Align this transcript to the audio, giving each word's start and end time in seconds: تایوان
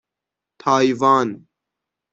تایوان 0.59 1.45